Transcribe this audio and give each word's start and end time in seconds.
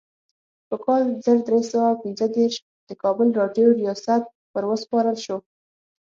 په 0.67 0.75
کال 0.85 1.03
زر 1.25 1.37
درې 1.47 1.61
سوه 1.71 1.89
پنځه 2.01 2.25
دیرش 2.35 2.55
د 2.89 2.91
کابل 3.03 3.27
راډیو 3.39 3.67
ریاست 3.79 4.23
وروسپارل 4.55 5.17
شو. 5.25 5.37